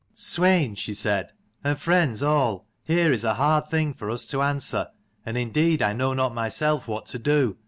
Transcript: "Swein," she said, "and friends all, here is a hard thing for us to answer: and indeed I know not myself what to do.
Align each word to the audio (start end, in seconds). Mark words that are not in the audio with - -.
"Swein," 0.15 0.73
she 0.75 0.95
said, 0.95 1.31
"and 1.63 1.79
friends 1.79 2.23
all, 2.23 2.65
here 2.83 3.11
is 3.13 3.23
a 3.23 3.35
hard 3.35 3.67
thing 3.69 3.93
for 3.93 4.09
us 4.09 4.25
to 4.25 4.41
answer: 4.41 4.87
and 5.27 5.37
indeed 5.37 5.83
I 5.83 5.93
know 5.93 6.15
not 6.15 6.33
myself 6.33 6.87
what 6.87 7.05
to 7.05 7.19
do. 7.19 7.57